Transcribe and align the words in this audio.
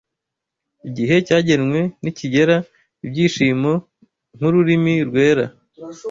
igihe 0.87 1.15
cyagenwe 1.27 1.79
nikigera, 2.03 2.57
Ibyishimo, 3.05 3.71
nkururimi 4.35 4.93
rwera 5.07 5.45